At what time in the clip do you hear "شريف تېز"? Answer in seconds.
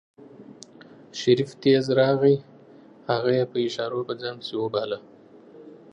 1.19-1.85